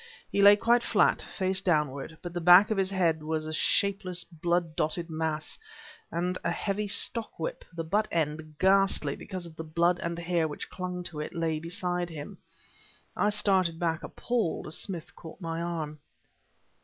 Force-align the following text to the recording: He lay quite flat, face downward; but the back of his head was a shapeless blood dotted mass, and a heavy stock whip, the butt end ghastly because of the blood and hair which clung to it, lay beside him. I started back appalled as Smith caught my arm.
He 0.31 0.41
lay 0.41 0.55
quite 0.55 0.81
flat, 0.81 1.21
face 1.21 1.61
downward; 1.61 2.17
but 2.23 2.33
the 2.33 2.41
back 2.41 2.71
of 2.71 2.77
his 2.79 2.89
head 2.89 3.21
was 3.21 3.45
a 3.45 3.53
shapeless 3.53 4.23
blood 4.23 4.75
dotted 4.75 5.11
mass, 5.11 5.59
and 6.11 6.39
a 6.43 6.49
heavy 6.49 6.87
stock 6.87 7.37
whip, 7.39 7.63
the 7.71 7.83
butt 7.83 8.07
end 8.11 8.55
ghastly 8.57 9.15
because 9.15 9.45
of 9.45 9.55
the 9.55 9.63
blood 9.63 9.99
and 9.99 10.17
hair 10.17 10.47
which 10.47 10.71
clung 10.71 11.03
to 11.03 11.19
it, 11.19 11.35
lay 11.35 11.59
beside 11.59 12.09
him. 12.09 12.39
I 13.15 13.29
started 13.29 13.77
back 13.77 14.01
appalled 14.01 14.65
as 14.65 14.75
Smith 14.75 15.15
caught 15.15 15.39
my 15.39 15.61
arm. 15.61 15.99